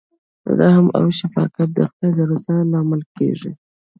رحم 0.57 0.85
او 0.97 1.05
شفقت 1.19 1.67
د 1.73 1.79
خدای 1.91 2.09
د 2.15 2.19
رضا 2.29 2.55
لامل 2.71 3.01
کیږي. 3.17 3.51